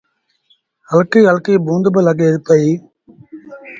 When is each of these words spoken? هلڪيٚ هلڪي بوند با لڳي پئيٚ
هلڪيٚ 0.91 1.29
هلڪي 1.29 1.53
بوند 1.65 1.85
با 1.93 1.99
لڳي 2.07 2.29
پئيٚ 2.47 2.73